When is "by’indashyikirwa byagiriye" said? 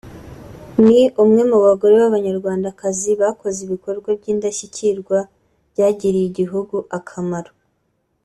4.19-6.25